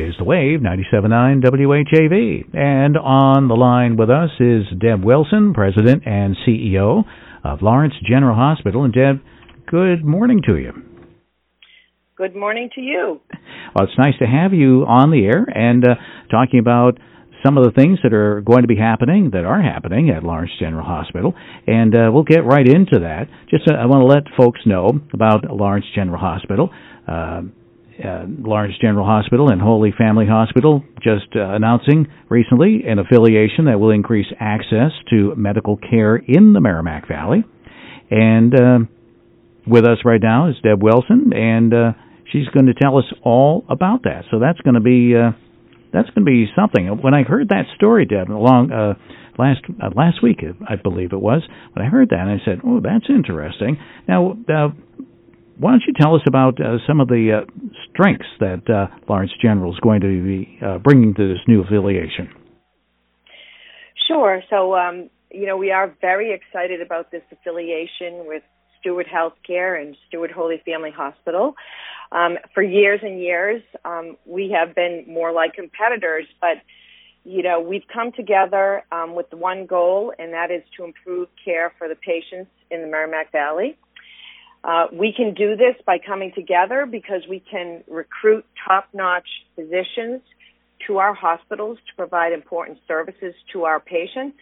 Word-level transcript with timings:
is 0.00 0.14
The 0.18 0.24
Wave, 0.24 0.60
97.9 0.60 1.44
WHAV. 1.44 2.56
And 2.56 2.96
on 2.96 3.48
the 3.48 3.54
line 3.54 3.96
with 3.96 4.08
us 4.08 4.30
is 4.40 4.64
Deb 4.78 5.04
Wilson, 5.04 5.52
President 5.52 6.02
and 6.06 6.36
CEO 6.46 7.04
of 7.44 7.62
Lawrence 7.62 7.94
General 8.08 8.34
Hospital. 8.34 8.84
And 8.84 8.94
Deb, 8.94 9.20
good 9.66 10.04
morning 10.04 10.40
to 10.46 10.56
you. 10.56 10.72
Good 12.16 12.34
morning 12.34 12.70
to 12.74 12.80
you. 12.80 13.20
Well, 13.74 13.84
it's 13.84 13.98
nice 13.98 14.18
to 14.20 14.26
have 14.26 14.52
you 14.52 14.84
on 14.86 15.10
the 15.10 15.24
air 15.24 15.46
and 15.48 15.84
uh, 15.84 15.94
talking 16.30 16.60
about 16.60 16.98
some 17.44 17.56
of 17.56 17.64
the 17.64 17.70
things 17.70 17.98
that 18.02 18.12
are 18.12 18.40
going 18.40 18.62
to 18.62 18.68
be 18.68 18.76
happening, 18.76 19.30
that 19.32 19.44
are 19.44 19.62
happening 19.62 20.10
at 20.10 20.22
Lawrence 20.22 20.52
General 20.58 20.84
Hospital. 20.84 21.34
And 21.66 21.94
uh, 21.94 22.10
we'll 22.12 22.24
get 22.24 22.44
right 22.44 22.66
into 22.66 23.00
that. 23.00 23.28
Just 23.50 23.70
uh, 23.70 23.74
I 23.74 23.86
want 23.86 24.02
to 24.02 24.06
let 24.06 24.36
folks 24.36 24.60
know 24.66 25.00
about 25.12 25.44
Lawrence 25.44 25.86
General 25.94 26.18
Hospital. 26.18 26.70
Uh, 27.08 27.42
uh, 28.04 28.24
Lawrence 28.28 28.74
General 28.80 29.06
Hospital 29.06 29.50
and 29.50 29.60
Holy 29.60 29.92
Family 29.96 30.26
Hospital 30.26 30.82
just 31.02 31.26
uh, 31.36 31.54
announcing 31.54 32.06
recently 32.28 32.82
an 32.86 32.98
affiliation 32.98 33.66
that 33.66 33.78
will 33.78 33.90
increase 33.90 34.26
access 34.38 34.92
to 35.10 35.34
medical 35.36 35.76
care 35.76 36.16
in 36.16 36.52
the 36.52 36.60
Merrimack 36.60 37.08
Valley. 37.08 37.44
And 38.10 38.54
uh, 38.54 38.78
with 39.66 39.84
us 39.84 39.98
right 40.04 40.20
now 40.22 40.48
is 40.48 40.56
Deb 40.62 40.82
Wilson, 40.82 41.32
and 41.34 41.72
uh, 41.72 41.92
she's 42.32 42.48
going 42.48 42.66
to 42.66 42.74
tell 42.74 42.98
us 42.98 43.04
all 43.22 43.64
about 43.68 44.02
that. 44.04 44.24
So 44.30 44.38
that's 44.38 44.60
going 44.60 44.74
to 44.74 44.80
be 44.80 45.14
uh, 45.16 45.32
that's 45.92 46.08
going 46.10 46.24
to 46.24 46.30
be 46.30 46.46
something. 46.56 46.86
When 47.02 47.14
I 47.14 47.22
heard 47.22 47.48
that 47.48 47.64
story, 47.76 48.06
Deb, 48.06 48.30
along 48.30 48.72
uh, 48.72 48.94
last 49.38 49.60
last 49.94 50.22
week, 50.22 50.40
I 50.68 50.76
believe 50.76 51.12
it 51.12 51.20
was, 51.20 51.42
when 51.72 51.84
I 51.84 51.88
heard 51.88 52.10
that, 52.10 52.26
I 52.28 52.44
said, 52.44 52.60
"Oh, 52.64 52.80
that's 52.80 53.06
interesting." 53.08 53.78
Now, 54.08 54.32
uh, 54.48 54.68
why 55.60 55.72
don't 55.72 55.82
you 55.86 55.92
tell 55.92 56.14
us 56.14 56.22
about 56.26 56.58
uh, 56.60 56.78
some 56.86 57.00
of 57.00 57.08
the 57.08 57.42
uh, 57.42 57.80
strengths 57.92 58.26
that 58.40 58.62
uh, 58.68 58.86
Lawrence 59.08 59.32
General 59.40 59.72
is 59.72 59.78
going 59.80 60.00
to 60.00 60.24
be 60.24 60.58
bringing 60.82 61.14
to 61.14 61.28
this 61.28 61.38
new 61.46 61.62
affiliation? 61.62 62.30
Sure. 64.08 64.42
So, 64.48 64.74
um, 64.74 65.10
you 65.30 65.46
know, 65.46 65.56
we 65.56 65.70
are 65.70 65.94
very 66.00 66.32
excited 66.32 66.80
about 66.80 67.10
this 67.10 67.22
affiliation 67.30 68.26
with 68.26 68.42
Steward 68.80 69.06
Healthcare 69.06 69.80
and 69.80 69.96
Steward 70.08 70.30
Holy 70.30 70.60
Family 70.64 70.90
Hospital. 70.90 71.54
Um, 72.10 72.38
for 72.54 72.62
years 72.62 73.00
and 73.02 73.20
years, 73.20 73.62
um, 73.84 74.16
we 74.24 74.54
have 74.58 74.74
been 74.74 75.04
more 75.06 75.32
like 75.32 75.54
competitors, 75.54 76.26
but 76.40 76.56
you 77.22 77.42
know, 77.42 77.60
we've 77.60 77.86
come 77.92 78.12
together 78.12 78.82
um, 78.90 79.14
with 79.14 79.26
one 79.32 79.66
goal, 79.66 80.12
and 80.18 80.32
that 80.32 80.50
is 80.50 80.62
to 80.78 80.84
improve 80.84 81.28
care 81.44 81.70
for 81.76 81.86
the 81.86 81.94
patients 81.94 82.50
in 82.70 82.80
the 82.80 82.86
Merrimack 82.86 83.30
Valley. 83.30 83.76
Uh, 84.62 84.86
we 84.92 85.12
can 85.12 85.34
do 85.34 85.56
this 85.56 85.74
by 85.86 85.98
coming 85.98 86.32
together 86.34 86.86
because 86.86 87.22
we 87.28 87.40
can 87.40 87.82
recruit 87.88 88.44
top-notch 88.66 89.26
physicians 89.54 90.20
to 90.86 90.98
our 90.98 91.14
hospitals 91.14 91.78
to 91.88 91.94
provide 91.96 92.32
important 92.32 92.78
services 92.86 93.34
to 93.52 93.64
our 93.64 93.80
patients. 93.80 94.36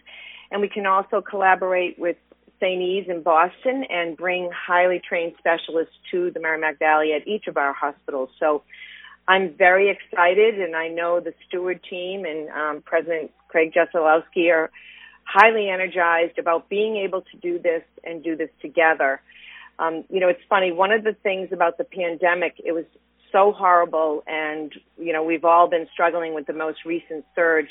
And 0.51 0.61
we 0.61 0.69
can 0.69 0.85
also 0.85 1.21
collaborate 1.21 1.97
with 1.97 2.17
St. 2.59 2.81
E's 2.81 3.05
in 3.07 3.21
Boston 3.21 3.85
and 3.89 4.17
bring 4.17 4.49
highly 4.51 4.99
trained 4.99 5.33
specialists 5.37 5.95
to 6.11 6.31
the 6.31 6.39
Merrimack 6.39 6.79
Valley 6.79 7.13
at 7.13 7.25
each 7.27 7.47
of 7.47 7.55
our 7.55 7.73
hospitals. 7.73 8.29
So 8.39 8.63
I'm 9.27 9.53
very 9.53 9.89
excited, 9.89 10.59
and 10.59 10.75
I 10.75 10.89
know 10.89 11.19
the 11.19 11.33
Steward 11.47 11.81
team 11.89 12.25
and 12.25 12.49
um, 12.49 12.81
President 12.81 13.31
Craig 13.47 13.73
Jesselowski 13.73 14.51
are 14.51 14.71
highly 15.23 15.69
energized 15.69 16.39
about 16.39 16.67
being 16.67 16.97
able 16.97 17.21
to 17.21 17.37
do 17.37 17.59
this 17.59 17.83
and 18.03 18.23
do 18.23 18.35
this 18.35 18.49
together. 18.61 19.21
Um, 19.79 20.03
you 20.09 20.19
know, 20.19 20.27
it's 20.27 20.43
funny. 20.49 20.71
One 20.71 20.91
of 20.91 21.03
the 21.03 21.13
things 21.13 21.49
about 21.51 21.77
the 21.77 21.85
pandemic, 21.85 22.55
it 22.63 22.73
was 22.73 22.85
so 23.31 23.53
horrible, 23.53 24.23
and 24.27 24.73
you 24.97 25.13
know, 25.13 25.23
we've 25.23 25.45
all 25.45 25.69
been 25.69 25.87
struggling 25.93 26.33
with 26.33 26.45
the 26.45 26.53
most 26.53 26.79
recent 26.85 27.25
surge. 27.33 27.69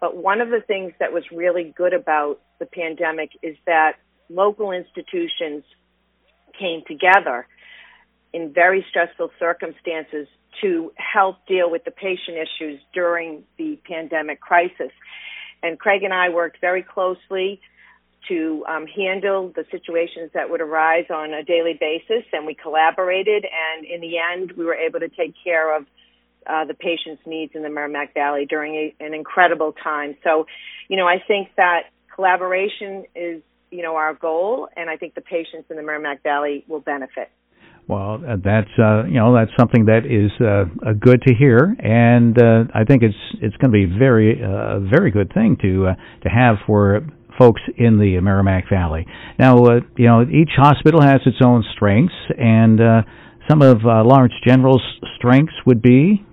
But 0.00 0.16
one 0.16 0.40
of 0.40 0.48
the 0.48 0.60
things 0.60 0.92
that 1.00 1.12
was 1.12 1.24
really 1.30 1.74
good 1.76 1.92
about 1.92 2.40
the 2.58 2.66
pandemic 2.66 3.30
is 3.42 3.56
that 3.66 3.96
local 4.30 4.70
institutions 4.70 5.64
came 6.58 6.82
together 6.86 7.46
in 8.32 8.52
very 8.52 8.86
stressful 8.88 9.30
circumstances 9.38 10.28
to 10.60 10.92
help 10.96 11.44
deal 11.46 11.70
with 11.70 11.84
the 11.84 11.90
patient 11.90 12.36
issues 12.36 12.80
during 12.94 13.44
the 13.58 13.78
pandemic 13.88 14.40
crisis. 14.40 14.92
And 15.62 15.78
Craig 15.78 16.02
and 16.02 16.14
I 16.14 16.28
worked 16.28 16.60
very 16.60 16.82
closely 16.82 17.60
to 18.28 18.64
um, 18.68 18.86
handle 18.86 19.52
the 19.54 19.64
situations 19.70 20.30
that 20.34 20.50
would 20.50 20.60
arise 20.60 21.06
on 21.10 21.32
a 21.32 21.42
daily 21.42 21.78
basis, 21.78 22.24
and 22.32 22.46
we 22.46 22.54
collaborated. 22.54 23.44
And 23.44 23.86
in 23.86 24.00
the 24.00 24.18
end, 24.18 24.52
we 24.56 24.64
were 24.64 24.74
able 24.74 25.00
to 25.00 25.08
take 25.08 25.34
care 25.42 25.76
of 25.76 25.86
uh, 26.46 26.64
the 26.64 26.74
patient's 26.74 27.22
needs 27.26 27.52
in 27.54 27.62
the 27.62 27.70
Merrimack 27.70 28.14
Valley 28.14 28.46
during 28.46 28.74
a, 28.74 28.94
an 29.04 29.14
incredible 29.14 29.74
time. 29.82 30.16
So, 30.24 30.46
you 30.88 30.96
know, 30.96 31.06
I 31.06 31.16
think 31.26 31.48
that 31.56 31.90
collaboration 32.14 33.04
is, 33.14 33.42
you 33.70 33.82
know, 33.82 33.96
our 33.96 34.14
goal, 34.14 34.68
and 34.76 34.90
I 34.90 34.96
think 34.96 35.14
the 35.14 35.20
patients 35.20 35.66
in 35.70 35.76
the 35.76 35.82
Merrimack 35.82 36.22
Valley 36.22 36.64
will 36.68 36.80
benefit. 36.80 37.30
Well, 37.90 38.22
uh, 38.24 38.36
that's 38.36 38.70
uh, 38.78 39.04
you 39.06 39.18
know 39.18 39.34
that's 39.34 39.50
something 39.58 39.86
that 39.86 40.06
is 40.06 40.30
uh, 40.40 40.92
good 40.92 41.22
to 41.22 41.34
hear, 41.34 41.74
and 41.80 42.38
uh, 42.40 42.70
I 42.72 42.84
think 42.84 43.02
it's 43.02 43.16
it's 43.42 43.56
going 43.56 43.72
to 43.72 43.76
be 43.76 43.98
very 43.98 44.40
uh, 44.40 44.78
very 44.78 45.10
good 45.10 45.32
thing 45.34 45.56
to 45.62 45.88
uh, 45.88 45.94
to 46.22 46.28
have 46.28 46.56
for 46.68 47.00
folks 47.40 47.62
in 47.78 47.98
the 47.98 48.20
Merrimack 48.20 48.68
Valley. 48.70 49.06
Now, 49.38 49.64
uh, 49.64 49.80
you 49.96 50.06
know, 50.06 50.22
each 50.22 50.50
hospital 50.56 51.00
has 51.00 51.20
its 51.24 51.38
own 51.42 51.64
strengths, 51.74 52.14
and 52.38 52.80
uh, 52.80 53.02
some 53.48 53.62
of 53.62 53.78
uh, 53.84 54.04
Lawrence 54.04 54.34
General's 54.46 54.82
strengths 55.16 55.54
would 55.64 55.80
be. 55.80 56.24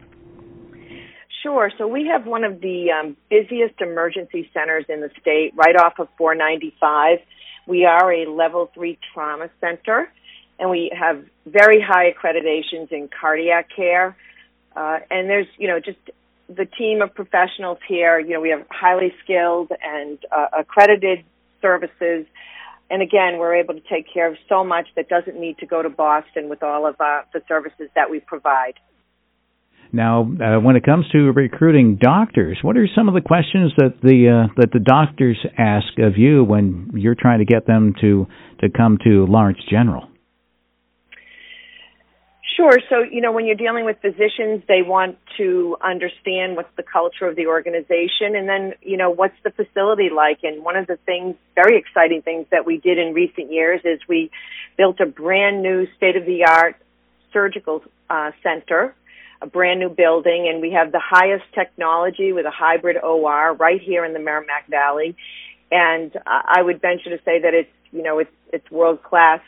Sure. 1.43 1.71
So 1.77 1.87
we 1.87 2.09
have 2.11 2.25
one 2.25 2.43
of 2.43 2.59
the 2.59 2.87
um, 2.91 3.15
busiest 3.29 3.79
emergency 3.79 4.49
centers 4.53 4.83
in 4.89 4.99
the 4.99 5.09
state, 5.21 5.53
right 5.55 5.77
off 5.77 5.93
of 5.97 6.09
495. 6.17 7.19
We 7.67 7.85
are 7.85 8.11
a 8.11 8.29
level 8.29 8.69
three 8.73 8.99
trauma 9.13 9.49
center, 9.61 10.11
and 10.59 10.69
we 10.69 10.91
have 10.97 11.23
very 11.45 11.81
high 11.81 12.11
accreditations 12.11 12.91
in 12.91 13.09
cardiac 13.19 13.69
care. 13.73 14.17
Uh, 14.75 14.99
and 15.09 15.29
there's, 15.29 15.47
you 15.57 15.69
know, 15.69 15.79
just 15.79 15.99
the 16.49 16.65
team 16.65 17.01
of 17.01 17.13
professionals 17.13 17.77
here, 17.87 18.19
you 18.19 18.33
know, 18.33 18.41
we 18.41 18.49
have 18.49 18.65
highly 18.69 19.13
skilled 19.23 19.71
and 19.81 20.17
uh, 20.35 20.47
accredited 20.59 21.19
services. 21.61 22.25
And 22.89 23.01
again, 23.01 23.37
we're 23.37 23.55
able 23.55 23.73
to 23.73 23.81
take 23.81 24.05
care 24.11 24.31
of 24.31 24.37
so 24.47 24.63
much 24.63 24.87
that 24.95 25.09
doesn't 25.09 25.39
need 25.39 25.57
to 25.59 25.65
go 25.65 25.81
to 25.81 25.89
Boston 25.89 26.47
with 26.47 26.63
all 26.63 26.87
of 26.87 26.95
uh, 26.99 27.21
the 27.33 27.41
services 27.47 27.89
that 27.95 28.09
we 28.09 28.21
provide. 28.21 28.75
Now, 29.91 30.21
uh, 30.21 30.59
when 30.59 30.75
it 30.75 30.83
comes 30.83 31.07
to 31.11 31.31
recruiting 31.31 31.97
doctors, 31.99 32.59
what 32.61 32.77
are 32.77 32.87
some 32.93 33.07
of 33.07 33.13
the 33.13 33.21
questions 33.21 33.71
that 33.77 33.95
the 34.03 34.47
uh, 34.49 34.53
that 34.57 34.71
the 34.73 34.79
doctors 34.79 35.37
ask 35.57 35.97
of 35.99 36.17
you 36.17 36.43
when 36.43 36.91
you're 36.93 37.15
trying 37.15 37.39
to 37.39 37.45
get 37.45 37.67
them 37.67 37.93
to 38.01 38.27
to 38.59 38.69
come 38.69 38.97
to 39.05 39.25
Lawrence 39.25 39.59
General? 39.69 40.09
Sure. 42.57 42.73
So, 42.89 43.03
you 43.09 43.21
know, 43.21 43.31
when 43.31 43.45
you're 43.45 43.55
dealing 43.55 43.85
with 43.85 43.97
physicians, 44.01 44.63
they 44.67 44.81
want 44.81 45.17
to 45.37 45.77
understand 45.83 46.55
what's 46.55 46.75
the 46.75 46.83
culture 46.83 47.27
of 47.27 47.35
the 47.35 47.47
organization 47.47 48.35
and 48.35 48.47
then, 48.47 48.73
you 48.81 48.97
know, 48.97 49.09
what's 49.09 49.35
the 49.43 49.51
facility 49.51 50.09
like. 50.13 50.39
And 50.43 50.63
one 50.63 50.75
of 50.75 50.87
the 50.87 50.97
things, 51.05 51.35
very 51.55 51.77
exciting 51.77 52.21
things 52.21 52.47
that 52.51 52.65
we 52.65 52.77
did 52.77 52.97
in 52.97 53.13
recent 53.13 53.51
years 53.51 53.81
is 53.83 53.99
we 54.07 54.31
built 54.77 54.99
a 54.99 55.05
brand 55.05 55.61
new 55.61 55.87
state 55.95 56.15
of 56.15 56.25
the 56.25 56.45
art 56.45 56.75
surgical 57.33 57.83
uh, 58.09 58.31
center, 58.41 58.95
a 59.41 59.47
brand 59.47 59.79
new 59.79 59.89
building, 59.89 60.47
and 60.49 60.61
we 60.61 60.71
have 60.71 60.91
the 60.91 61.01
highest 61.03 61.45
technology 61.53 62.31
with 62.31 62.45
a 62.45 62.51
hybrid 62.51 62.97
OR 62.97 63.53
right 63.53 63.81
here 63.81 64.05
in 64.05 64.13
the 64.13 64.19
Merrimack 64.19 64.67
Valley. 64.69 65.15
And 65.71 66.11
I 66.25 66.61
would 66.61 66.81
venture 66.81 67.09
to 67.09 67.23
say 67.23 67.41
that 67.41 67.53
it's, 67.53 67.69
you 67.91 68.01
know, 68.01 68.19
it's, 68.19 68.31
it's 68.53 68.71
world 68.71 69.03
class 69.03 69.41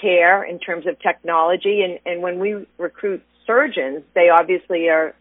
care 0.00 0.44
in 0.44 0.58
terms 0.58 0.86
of 0.86 0.98
technology. 1.00 1.82
And, 1.82 1.98
and 2.06 2.22
when 2.22 2.38
we 2.38 2.66
recruit 2.78 3.22
surgeons, 3.46 4.02
they 4.14 4.28
obviously 4.28 4.88
are 4.88 5.14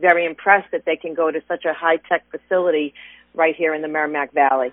very 0.00 0.26
impressed 0.26 0.70
that 0.72 0.84
they 0.84 0.96
can 0.96 1.14
go 1.14 1.30
to 1.30 1.40
such 1.48 1.64
a 1.64 1.72
high 1.72 1.96
tech 2.08 2.24
facility 2.30 2.94
right 3.34 3.54
here 3.56 3.74
in 3.74 3.82
the 3.82 3.88
Merrimack 3.88 4.32
Valley. 4.32 4.72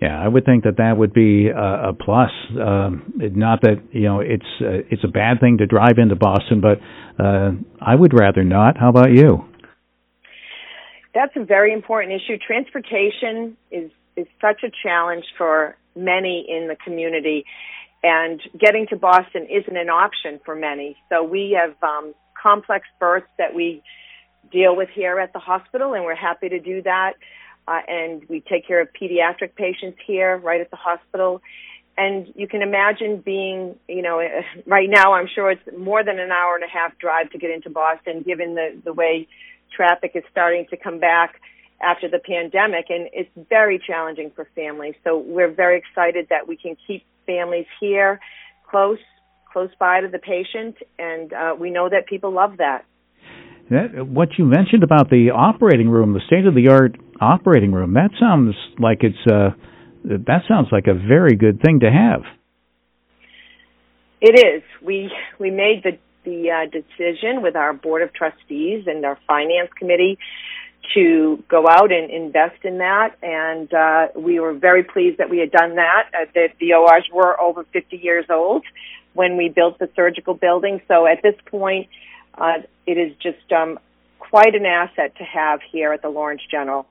Yeah, 0.00 0.20
I 0.20 0.26
would 0.26 0.44
think 0.44 0.64
that 0.64 0.78
that 0.78 0.96
would 0.96 1.12
be 1.12 1.48
a, 1.48 1.90
a 1.90 1.92
plus. 1.92 2.30
Um, 2.50 3.12
not 3.16 3.60
that 3.62 3.82
you 3.92 4.02
know 4.02 4.20
it's 4.20 4.46
uh, 4.60 4.82
it's 4.90 5.04
a 5.04 5.08
bad 5.08 5.40
thing 5.40 5.58
to 5.58 5.66
drive 5.66 5.98
into 5.98 6.16
Boston, 6.16 6.60
but 6.60 6.78
uh, 7.22 7.52
I 7.80 7.94
would 7.94 8.12
rather 8.12 8.42
not. 8.42 8.76
How 8.78 8.88
about 8.88 9.12
you? 9.12 9.44
That's 11.14 11.32
a 11.36 11.44
very 11.44 11.72
important 11.72 12.14
issue. 12.14 12.38
Transportation 12.44 13.56
is 13.70 13.90
is 14.16 14.26
such 14.40 14.62
a 14.64 14.70
challenge 14.82 15.24
for 15.38 15.76
many 15.94 16.46
in 16.48 16.68
the 16.68 16.76
community, 16.84 17.44
and 18.02 18.40
getting 18.58 18.86
to 18.88 18.96
Boston 18.96 19.46
isn't 19.50 19.76
an 19.76 19.88
option 19.88 20.40
for 20.44 20.56
many. 20.56 20.96
So 21.10 21.22
we 21.22 21.56
have 21.60 21.76
um, 21.82 22.14
complex 22.42 22.86
births 22.98 23.32
that 23.38 23.54
we 23.54 23.82
deal 24.50 24.74
with 24.76 24.90
here 25.00 25.16
at 25.24 25.32
the 25.32 25.38
hospital, 25.38 25.94
and 25.94 26.04
we're 26.04 26.14
happy 26.30 26.48
to 26.48 26.60
do 26.72 26.82
that. 26.82 27.12
Uh, 27.68 27.80
and 27.88 28.12
we 28.28 28.40
take 28.40 28.66
care 28.66 28.80
of 28.80 28.88
pediatric 29.00 29.54
patients 29.54 29.98
here 30.06 30.36
right 30.36 30.60
at 30.60 30.70
the 30.70 30.76
hospital. 30.76 31.40
and 31.96 32.32
you 32.34 32.48
can 32.48 32.62
imagine 32.62 33.18
being, 33.18 33.76
you 33.88 34.02
know, 34.02 34.20
right 34.66 34.88
now 34.88 35.12
I'm 35.12 35.28
sure 35.32 35.50
it's 35.50 35.62
more 35.76 36.02
than 36.04 36.18
an 36.18 36.30
hour 36.30 36.54
and 36.54 36.64
a 36.64 36.68
half 36.68 36.96
drive 36.98 37.30
to 37.30 37.38
get 37.38 37.50
into 37.50 37.70
Boston, 37.70 38.22
given 38.22 38.54
the 38.54 38.80
the 38.84 38.92
way 38.92 39.28
traffic 39.74 40.12
is 40.14 40.24
starting 40.30 40.66
to 40.70 40.76
come 40.76 40.98
back 40.98 41.40
after 41.80 42.08
the 42.08 42.18
pandemic, 42.18 42.86
and 42.90 43.08
it's 43.12 43.30
very 43.48 43.78
challenging 43.78 44.30
for 44.34 44.46
families. 44.54 44.94
So 45.02 45.18
we're 45.18 45.50
very 45.50 45.78
excited 45.78 46.28
that 46.30 46.46
we 46.46 46.56
can 46.56 46.76
keep 46.86 47.04
families 47.26 47.66
here, 47.80 48.20
close, 48.68 48.98
close 49.52 49.70
by 49.78 50.00
to 50.00 50.08
the 50.08 50.18
patient, 50.18 50.76
and 50.98 51.32
uh, 51.32 51.54
we 51.58 51.70
know 51.70 51.88
that 51.88 52.06
people 52.06 52.32
love 52.32 52.56
that. 52.58 52.84
That, 53.70 54.06
what 54.06 54.30
you 54.38 54.44
mentioned 54.44 54.82
about 54.82 55.08
the 55.08 55.30
operating 55.30 55.88
room, 55.88 56.12
the 56.12 56.20
state 56.26 56.46
of 56.46 56.54
the 56.54 56.68
art 56.68 56.96
operating 57.20 57.72
room, 57.72 57.94
that 57.94 58.10
sounds 58.18 58.54
like 58.78 58.98
it's 59.02 59.30
uh, 59.30 59.50
that 60.04 60.42
sounds 60.48 60.68
like 60.72 60.86
a 60.88 60.94
very 60.94 61.36
good 61.36 61.60
thing 61.62 61.80
to 61.80 61.90
have. 61.90 62.22
It 64.20 64.38
is. 64.38 64.62
We 64.84 65.10
we 65.38 65.50
made 65.50 65.82
the 65.84 65.98
the 66.24 66.50
uh, 66.50 66.70
decision 66.70 67.42
with 67.42 67.56
our 67.56 67.72
board 67.72 68.02
of 68.02 68.12
trustees 68.12 68.84
and 68.86 69.04
our 69.04 69.18
finance 69.26 69.70
committee 69.78 70.18
to 70.94 71.42
go 71.48 71.66
out 71.68 71.92
and 71.92 72.10
invest 72.10 72.64
in 72.64 72.78
that, 72.78 73.14
and 73.22 73.72
uh, 73.72 74.08
we 74.18 74.40
were 74.40 74.52
very 74.52 74.82
pleased 74.82 75.18
that 75.18 75.30
we 75.30 75.38
had 75.38 75.50
done 75.50 75.76
that. 75.76 76.10
Uh, 76.12 76.26
that 76.34 76.48
the 76.60 76.74
ORs 76.74 77.08
were 77.12 77.40
over 77.40 77.64
50 77.72 77.96
years 77.96 78.26
old 78.30 78.64
when 79.14 79.36
we 79.36 79.48
built 79.48 79.78
the 79.78 79.88
surgical 79.94 80.34
building, 80.34 80.80
so 80.88 81.06
at 81.06 81.22
this 81.22 81.34
point, 81.46 81.88
uh, 82.34 82.58
it 82.86 82.98
is 82.98 83.12
just 83.22 83.52
um, 83.52 83.78
quite 84.18 84.54
an 84.54 84.66
asset 84.66 85.14
to 85.18 85.24
have 85.24 85.60
here 85.70 85.92
at 85.92 86.02
the 86.02 86.08
Lawrence 86.08 86.42
General. 86.50 86.86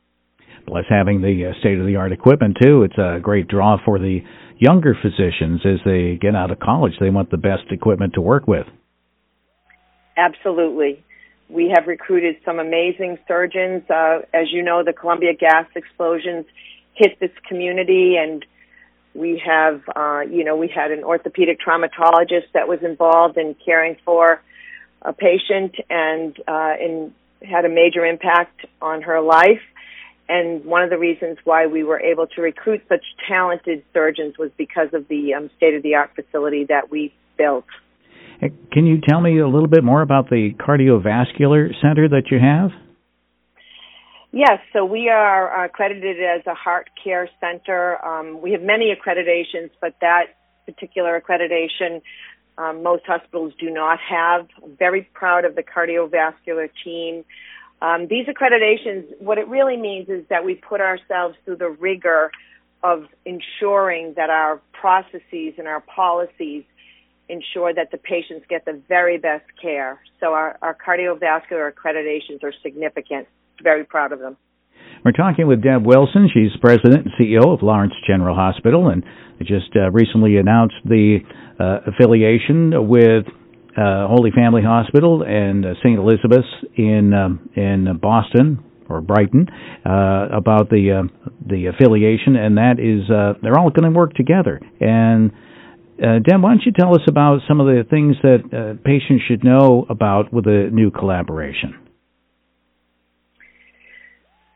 Plus, 0.67 0.85
having 0.89 1.21
the 1.21 1.47
uh, 1.47 1.59
state 1.59 1.79
of 1.79 1.85
the 1.85 1.95
art 1.95 2.11
equipment 2.11 2.57
too, 2.61 2.83
it's 2.83 2.97
a 2.97 3.19
great 3.21 3.47
draw 3.47 3.77
for 3.83 3.97
the 3.97 4.19
younger 4.57 4.95
physicians 5.01 5.61
as 5.65 5.79
they 5.83 6.17
get 6.21 6.35
out 6.35 6.51
of 6.51 6.59
college. 6.59 6.93
They 6.99 7.09
want 7.09 7.31
the 7.31 7.37
best 7.37 7.63
equipment 7.71 8.13
to 8.13 8.21
work 8.21 8.47
with. 8.47 8.67
Absolutely. 10.15 11.03
We 11.51 11.69
have 11.75 11.85
recruited 11.85 12.37
some 12.45 12.59
amazing 12.59 13.19
surgeons. 13.27 13.83
Uh, 13.89 14.21
as 14.33 14.51
you 14.51 14.63
know, 14.63 14.83
the 14.85 14.93
Columbia 14.93 15.33
gas 15.33 15.65
explosions 15.75 16.45
hit 16.93 17.19
this 17.19 17.31
community 17.47 18.15
and 18.15 18.45
we 19.13 19.41
have, 19.45 19.81
uh, 19.93 20.21
you 20.21 20.45
know, 20.45 20.55
we 20.55 20.69
had 20.69 20.91
an 20.91 21.03
orthopedic 21.03 21.59
traumatologist 21.59 22.51
that 22.53 22.69
was 22.69 22.79
involved 22.83 23.37
in 23.37 23.55
caring 23.65 23.97
for 24.05 24.41
a 25.01 25.11
patient 25.11 25.75
and, 25.89 26.39
uh, 26.47 26.73
and 26.79 27.13
had 27.41 27.65
a 27.65 27.69
major 27.69 28.05
impact 28.05 28.65
on 28.81 29.01
her 29.01 29.19
life. 29.19 29.61
And 30.29 30.63
one 30.63 30.83
of 30.83 30.89
the 30.89 30.97
reasons 30.97 31.37
why 31.43 31.67
we 31.67 31.83
were 31.83 31.99
able 31.99 32.27
to 32.27 32.41
recruit 32.41 32.83
such 32.87 33.03
talented 33.27 33.83
surgeons 33.91 34.37
was 34.37 34.51
because 34.55 34.93
of 34.93 35.09
the 35.09 35.33
um, 35.33 35.49
state 35.57 35.73
of 35.73 35.83
the 35.83 35.95
art 35.95 36.11
facility 36.15 36.63
that 36.65 36.89
we 36.89 37.13
built. 37.37 37.65
Can 38.71 38.85
you 38.85 38.99
tell 39.07 39.21
me 39.21 39.39
a 39.39 39.47
little 39.47 39.67
bit 39.67 39.83
more 39.83 40.01
about 40.01 40.29
the 40.29 40.51
cardiovascular 40.59 41.69
center 41.81 42.09
that 42.09 42.31
you 42.31 42.39
have? 42.39 42.71
Yes, 44.31 44.59
so 44.73 44.85
we 44.85 45.09
are 45.09 45.65
accredited 45.65 46.17
as 46.17 46.47
a 46.47 46.53
heart 46.53 46.89
care 47.03 47.29
center. 47.39 48.03
Um, 48.03 48.41
we 48.41 48.53
have 48.53 48.61
many 48.61 48.95
accreditations, 48.95 49.69
but 49.81 49.95
that 50.01 50.37
particular 50.65 51.21
accreditation 51.21 52.01
um, 52.57 52.83
most 52.83 53.03
hospitals 53.05 53.53
do 53.59 53.69
not 53.69 53.99
have. 53.99 54.47
I'm 54.63 54.75
very 54.77 55.03
proud 55.13 55.45
of 55.45 55.55
the 55.55 55.63
cardiovascular 55.63 56.69
team. 56.83 57.25
Um, 57.81 58.07
these 58.07 58.27
accreditations, 58.27 59.05
what 59.19 59.37
it 59.37 59.47
really 59.47 59.77
means 59.77 60.09
is 60.09 60.23
that 60.29 60.45
we 60.45 60.55
put 60.55 60.81
ourselves 60.81 61.35
through 61.43 61.57
the 61.57 61.69
rigor 61.69 62.31
of 62.83 63.05
ensuring 63.25 64.13
that 64.15 64.29
our 64.29 64.61
processes 64.73 65.53
and 65.57 65.67
our 65.67 65.81
policies 65.81 66.63
ensure 67.31 67.73
that 67.73 67.91
the 67.91 67.97
patients 67.97 68.45
get 68.49 68.65
the 68.65 68.81
very 68.87 69.17
best 69.17 69.45
care. 69.61 69.99
So 70.19 70.33
our, 70.33 70.57
our 70.61 70.75
cardiovascular 70.75 71.71
accreditations 71.71 72.43
are 72.43 72.53
significant. 72.61 73.27
Very 73.63 73.85
proud 73.85 74.11
of 74.11 74.19
them. 74.19 74.37
We're 75.03 75.13
talking 75.13 75.47
with 75.47 75.63
Deb 75.63 75.85
Wilson. 75.85 76.29
She's 76.31 76.51
president 76.59 77.07
and 77.07 77.13
CEO 77.19 77.53
of 77.53 77.63
Lawrence 77.63 77.93
General 78.05 78.35
Hospital, 78.35 78.89
and 78.89 79.03
just 79.39 79.75
uh, 79.75 79.89
recently 79.91 80.37
announced 80.37 80.75
the 80.85 81.19
uh, 81.59 81.79
affiliation 81.87 82.87
with 82.87 83.25
uh, 83.77 84.07
Holy 84.07 84.31
Family 84.31 84.61
Hospital 84.61 85.23
and 85.23 85.65
uh, 85.65 85.73
St. 85.79 85.97
Elizabeth's 85.97 86.47
in 86.75 87.13
um, 87.13 87.49
in 87.55 87.97
Boston 88.01 88.63
or 88.89 89.01
Brighton 89.01 89.47
uh, 89.85 90.27
about 90.31 90.69
the 90.69 91.01
uh, 91.01 91.31
the 91.47 91.67
affiliation, 91.67 92.35
and 92.35 92.57
that 92.57 92.77
is 92.77 93.07
they're 93.41 93.57
all 93.57 93.69
going 93.71 93.91
to 93.91 93.97
work 93.97 94.13
together. 94.13 94.59
And 94.79 95.31
uh, 96.01 96.19
Dan, 96.19 96.41
why 96.41 96.51
don't 96.51 96.65
you 96.65 96.71
tell 96.71 96.93
us 96.95 97.01
about 97.07 97.41
some 97.47 97.59
of 97.59 97.67
the 97.67 97.83
things 97.89 98.15
that 98.23 98.39
uh, 98.51 98.81
patients 98.83 99.23
should 99.27 99.43
know 99.43 99.85
about 99.89 100.33
with 100.33 100.47
a 100.47 100.69
new 100.71 100.89
collaboration? 100.91 101.75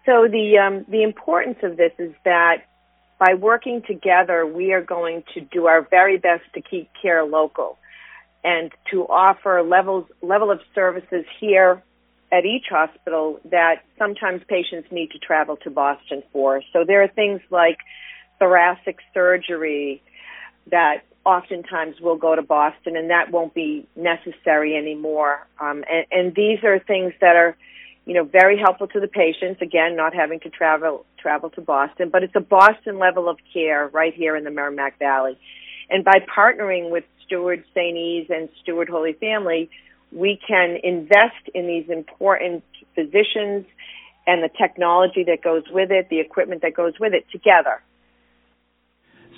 So 0.06 0.28
the 0.30 0.58
um, 0.58 0.86
the 0.90 1.04
importance 1.04 1.58
of 1.64 1.78
this 1.78 1.92
is 1.98 2.14
that 2.26 2.64
by 3.20 3.34
working 3.34 3.82
together, 3.88 4.46
we 4.46 4.74
are 4.74 4.82
going 4.82 5.24
to 5.34 5.42
do 5.42 5.66
our 5.68 5.88
very 5.90 6.18
best 6.18 6.44
to 6.54 6.62
keep 6.62 6.90
care 7.02 7.24
local 7.24 7.78
and 8.44 8.72
to 8.92 9.04
offer 9.04 9.64
levels 9.64 10.06
level 10.22 10.52
of 10.52 10.60
services 10.74 11.26
here 11.40 11.82
at 12.32 12.46
each 12.46 12.66
hospital 12.70 13.40
that 13.50 13.84
sometimes 13.98 14.42
patients 14.48 14.88
need 14.92 15.12
to 15.12 15.20
travel 15.20 15.58
to 15.58 15.70
Boston 15.70 16.22
for. 16.32 16.62
So 16.74 16.84
there 16.86 17.02
are 17.04 17.08
things 17.08 17.42
like 17.50 17.78
thoracic 18.40 18.98
surgery 19.14 20.02
that 20.70 21.04
oftentimes 21.26 22.00
will 22.00 22.18
go 22.18 22.36
to 22.36 22.42
Boston 22.42 22.96
and 22.96 23.10
that 23.10 23.32
won't 23.32 23.54
be 23.54 23.88
necessary 23.96 24.76
anymore. 24.76 25.48
Um, 25.60 25.84
and, 25.90 26.06
and 26.12 26.36
these 26.36 26.64
are 26.64 26.80
things 26.80 27.14
that 27.22 27.36
are 27.36 27.58
you 28.06 28.14
know, 28.14 28.24
very 28.24 28.58
helpful 28.58 28.88
to 28.88 29.00
the 29.00 29.08
patients. 29.08 29.62
Again, 29.62 29.96
not 29.96 30.14
having 30.14 30.40
to 30.42 30.50
travel 30.50 31.06
travel 31.18 31.50
to 31.52 31.62
Boston, 31.62 32.10
but 32.10 32.24
it's 32.24 32.36
a 32.36 32.40
Boston 32.40 33.00
level 33.00 33.28
of 33.28 33.38
care 33.52 33.88
right 33.88 34.14
here 34.14 34.36
in 34.36 34.44
the 34.44 34.52
Merrimack 34.52 35.00
Valley. 35.00 35.38
And 35.90 36.06
by 36.06 36.20
partnering 36.20 36.92
with 36.92 37.04
Steward 37.26 37.64
St. 37.74 37.98
E's 37.98 38.28
and 38.30 38.48
Steward 38.62 38.90
Holy 38.90 39.14
Family, 39.14 39.70
we 40.12 40.40
can 40.48 40.78
invest 40.84 41.50
in 41.56 41.66
these 41.66 41.90
important 41.90 42.64
physicians 42.94 43.66
and 44.28 44.44
the 44.44 44.50
technology 44.56 45.24
that 45.24 45.42
goes 45.44 45.64
with 45.72 45.90
it, 45.92 46.10
the 46.10 46.20
equipment 46.20 46.62
that 46.62 46.76
goes 46.76 46.94
with 47.00 47.14
it 47.14 47.26
together. 47.32 47.82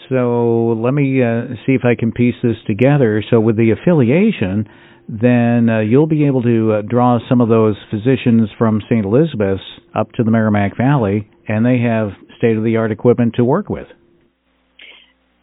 So 0.10 0.78
let 0.78 0.94
me 0.94 1.22
uh, 1.22 1.56
see 1.66 1.74
if 1.74 1.82
I 1.84 1.96
can 2.00 2.12
piece 2.12 2.36
this 2.42 2.56
together. 2.66 3.24
So 3.30 3.40
with 3.40 3.58
the 3.58 3.72
affiliation, 3.72 4.68
then 5.08 5.70
uh, 5.70 5.80
you'll 5.80 6.08
be 6.08 6.26
able 6.26 6.42
to 6.44 6.74
uh, 6.74 6.82
draw 6.82 7.20
some 7.30 7.42
of 7.42 7.50
those 7.50 7.76
physicians 7.90 8.50
from 8.58 8.82
St. 8.90 9.06
Elizabeth's 9.06 9.62
up 9.96 10.12
to 10.14 10.24
the 10.24 10.32
Merrimack 10.32 10.78
Valley, 10.78 11.30
and 11.48 11.66
they 11.66 11.80
have 11.80 12.10
state 12.38 12.58
of 12.58 12.64
the 12.64 12.78
art 12.78 12.92
equipment 12.92 13.36
to 13.36 13.44
work 13.44 13.70
with. 13.70 13.88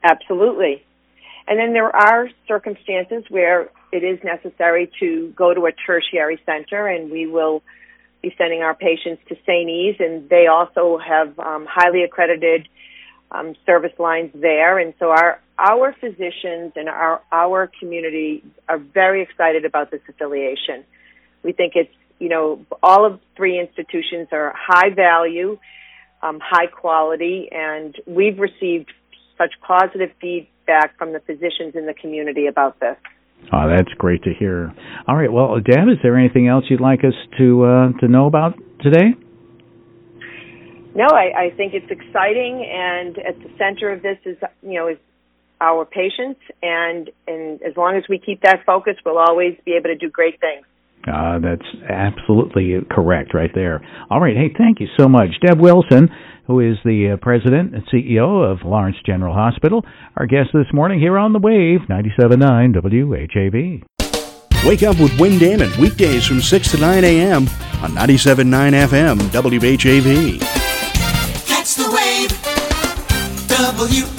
Absolutely. 0.03 0.83
And 1.47 1.59
then 1.59 1.73
there 1.73 1.95
are 1.95 2.29
circumstances 2.49 3.25
where 3.29 3.69
it 3.93 4.03
is 4.03 4.19
necessary 4.25 4.91
to 5.00 5.33
go 5.37 5.55
to 5.55 5.67
a 5.67 5.73
tertiary 5.73 6.41
center, 6.47 6.87
and 6.87 7.11
we 7.11 7.27
will 7.27 7.62
be 8.23 8.35
sending 8.38 8.62
our 8.62 8.75
patients 8.75 9.23
to 9.29 9.35
St. 9.47 9.69
E's, 9.69 9.97
and 9.99 10.29
they 10.29 10.47
also 10.47 10.99
have 10.99 11.38
um, 11.38 11.67
highly 11.69 12.03
accredited 12.03 12.69
um, 13.35 13.55
service 13.67 13.93
lines 13.99 14.31
there. 14.35 14.79
And 14.79 14.95
so 14.99 15.11
our 15.11 15.41
our 15.59 15.95
physicians 16.00 16.73
and 16.76 16.88
our 16.88 17.21
our 17.33 17.71
community 17.81 18.43
are 18.69 18.79
very 18.79 19.23
excited 19.23 19.64
about 19.64 19.91
this 19.91 20.00
affiliation. 20.09 20.85
We 21.43 21.53
think 21.53 21.73
it's 21.75 21.93
you 22.19 22.29
know 22.29 22.64
all 22.83 23.05
of 23.05 23.21
three 23.37 23.59
institutions 23.61 24.29
are 24.33 24.55
high 24.57 24.95
value, 24.95 25.59
um, 26.23 26.38
high 26.43 26.67
quality, 26.67 27.49
and 27.50 27.95
we've 28.07 28.38
received 28.38 28.93
such 29.37 29.50
positive 29.67 30.11
feedback 30.21 30.97
from 30.97 31.12
the 31.12 31.21
physicians 31.21 31.75
in 31.75 31.87
the 31.87 31.95
community 31.95 32.47
about 32.47 32.79
this. 32.81 32.97
Oh, 33.53 33.69
that's 33.69 33.93
great 33.99 34.23
to 34.23 34.31
hear. 34.33 34.73
All 35.07 35.17
right, 35.17 35.31
well, 35.31 35.57
Deb, 35.57 35.88
is 35.88 35.99
there 36.03 36.17
anything 36.17 36.49
else 36.49 36.64
you'd 36.71 36.81
like 36.81 37.00
us 37.00 37.14
to 37.38 37.64
uh, 37.64 37.93
to 38.00 38.09
know 38.09 38.26
about 38.26 38.55
today? 38.81 39.14
No, 40.95 41.07
I, 41.07 41.47
I 41.47 41.57
think 41.57 41.75
it's 41.75 41.91
exciting, 41.91 42.65
and 42.71 43.19
at 43.19 43.39
the 43.39 43.51
center 43.59 43.91
of 43.91 44.03
this 44.03 44.19
is 44.25 44.37
you 44.63 44.75
know 44.75 44.89
is 44.89 44.99
our 45.61 45.85
patients, 45.85 46.41
and 46.63 47.11
and 47.27 47.61
as 47.63 47.77
long 47.77 47.97
as 47.97 48.05
we 48.09 48.19
keep 48.19 48.43
that 48.43 48.61
focus, 48.65 48.95
we'll 49.05 49.19
always 49.19 49.57
be 49.65 49.73
able 49.73 49.91
to 49.91 49.97
do 49.97 50.09
great 50.09 50.39
things. 50.41 50.65
Uh, 51.07 51.39
that's 51.39 51.67
absolutely 51.91 52.77
correct 52.91 53.35
right 53.35 53.51
there. 53.55 53.85
All 54.11 54.21
right. 54.21 54.37
Hey, 54.37 54.55
thank 54.57 54.81
you 54.81 54.87
so 54.99 55.07
much. 55.07 55.29
Deb 55.45 55.61
Wilson, 55.61 56.09
who 56.47 56.61
is 56.61 56.77
the 56.85 57.13
uh, 57.13 57.17
president 57.21 57.75
and 57.75 57.85
CEO 57.93 58.51
of 58.51 58.65
Lawrence 58.65 58.97
General 59.05 59.35
Hospital, 59.35 59.85
our 60.17 60.27
guest 60.27 60.51
this 60.55 60.73
morning 60.73 60.99
here 61.01 61.19
on 61.19 61.35
The 61.35 61.39
Wave, 61.39 61.81
97.9 61.91 62.75
WHAV. 62.77 63.83
Wake 64.67 64.83
up 64.83 64.99
with 64.99 65.19
Wayne 65.21 65.39
Damon 65.39 65.71
weekdays 65.79 66.27
from 66.27 66.41
6 66.41 66.71
to 66.71 66.79
9 66.79 67.05
a.m. 67.05 67.43
on 67.83 67.91
97.9 67.91 68.47
FM 68.89 69.19
WHAV. 69.19 70.63
W 73.76 74.13